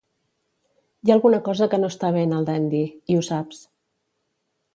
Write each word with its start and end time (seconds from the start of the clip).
Hi 1.05 1.11
ha 1.11 1.13
alguna 1.17 1.39
cosa 1.49 1.67
que 1.73 1.79
no 1.83 1.91
està 1.93 2.09
bé 2.17 2.25
en 2.29 2.33
el 2.39 2.49
Dandy 2.49 2.83
i 2.89 3.19
ho 3.19 3.23
saps. 3.29 3.63